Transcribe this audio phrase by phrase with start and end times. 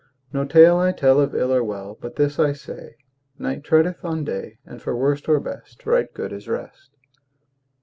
[0.33, 2.95] No tale I tell Of ill or well, But this I say:
[3.37, 6.89] Night treadeth on day, And for worst or best Right good is rest.